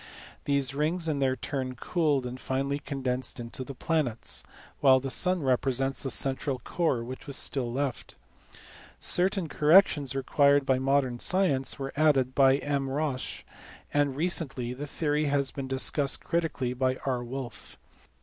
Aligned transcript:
These 0.45 0.73
rings 0.73 1.07
in 1.07 1.19
their 1.19 1.35
turn 1.35 1.75
cooled, 1.75 2.25
and 2.25 2.39
finally 2.39 2.79
condensed 2.79 3.39
into 3.39 3.63
the 3.63 3.75
planets, 3.75 4.41
while 4.79 4.99
the 4.99 5.11
sun 5.11 5.43
represents 5.43 6.01
the 6.01 6.09
central 6.09 6.57
core 6.57 7.03
which 7.03 7.29
is 7.29 7.35
still 7.37 7.71
left. 7.71 8.15
Certain 8.99 9.47
corrections 9.47 10.15
required 10.15 10.65
by 10.65 10.79
modern 10.79 11.19
science 11.19 11.77
were 11.77 11.93
added 11.95 12.33
by 12.33 12.55
M. 12.57 12.89
Roche, 12.89 13.43
and 13.93 14.15
recently 14.15 14.73
the 14.73 14.87
theory 14.87 15.25
has 15.25 15.51
been 15.51 15.67
discussed 15.67 16.23
critically 16.23 16.73
by 16.73 16.95
R. 17.05 17.23
Wolf. 17.23 17.77